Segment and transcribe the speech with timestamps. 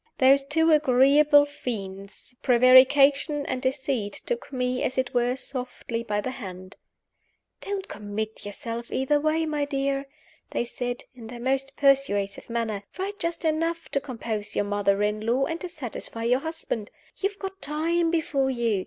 [0.17, 6.31] Those two agreeable fiends, Prevarication and Deceit, took me, as it were, softly by the
[6.31, 6.75] hand:
[7.61, 10.07] "Don't commit yourself either way, my dear,"
[10.49, 12.81] they said, in their most persuasive manner.
[12.97, 16.89] "Write just enough to compose your mother in law and to satisfy your husband.
[17.17, 18.79] You have got time before you.